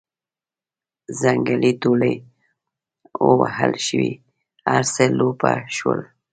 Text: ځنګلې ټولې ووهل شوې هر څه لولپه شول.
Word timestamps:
ځنګلې 1.21 1.71
ټولې 1.81 2.13
ووهل 3.27 3.73
شوې 3.87 4.11
هر 4.71 4.83
څه 4.93 5.03
لولپه 5.17 5.51
شول. 5.75 5.99